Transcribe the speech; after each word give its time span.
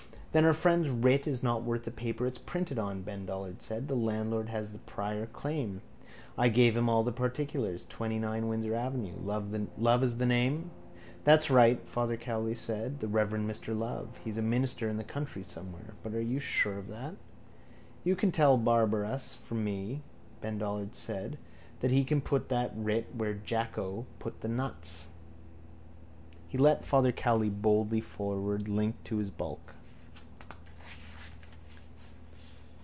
—Then 0.33 0.45
our 0.45 0.53
friend's 0.53 0.89
writ 0.89 1.27
is 1.27 1.43
not 1.43 1.63
worth 1.63 1.83
the 1.83 1.91
paper 1.91 2.25
it's 2.25 2.37
printed 2.37 2.79
on, 2.79 3.01
Ben 3.01 3.25
Dollard 3.25 3.61
said. 3.61 3.89
The 3.89 3.95
landlord 3.97 4.47
has 4.47 4.71
the 4.71 4.77
prior 4.77 5.25
claim. 5.25 5.81
I 6.37 6.47
gave 6.47 6.77
him 6.77 6.87
all 6.87 7.03
the 7.03 7.11
particulars. 7.11 7.85
29 7.89 8.47
Windsor 8.47 8.73
avenue. 8.73 9.15
Love 9.21 10.01
is 10.03 10.15
the 10.15 10.25
name? 10.25 10.71
—That's 11.25 11.51
right, 11.51 11.85
Father 11.85 12.15
Cowley 12.15 12.55
said. 12.55 13.01
The 13.01 13.09
reverend 13.09 13.45
Mr 13.51 13.77
Love. 13.77 14.21
He's 14.23 14.37
a 14.37 14.41
minister 14.41 14.87
in 14.87 14.95
the 14.95 15.03
country 15.03 15.43
somewhere. 15.43 15.95
But 16.01 16.13
are 16.15 16.21
you 16.21 16.39
sure 16.39 16.77
of 16.77 16.87
that? 16.87 17.15
—You 18.05 18.15
can 18.15 18.31
tell 18.31 18.57
Barabbas 18.57 19.35
from 19.35 19.65
me, 19.65 20.01
Ben 20.39 20.57
Dollard 20.57 20.95
said, 20.95 21.37
that 21.81 21.91
he 21.91 22.05
can 22.05 22.21
put 22.21 22.47
that 22.47 22.71
writ 22.73 23.07
where 23.13 23.33
Jacko 23.33 24.05
put 24.19 24.39
the 24.39 24.47
nuts. 24.47 25.09
He 26.47 26.57
led 26.57 26.85
Father 26.85 27.11
Cowley 27.11 27.49
boldly 27.49 27.99
forward, 27.99 28.69
linked 28.69 29.03
to 29.07 29.17
his 29.17 29.29
bulk. 29.29 29.73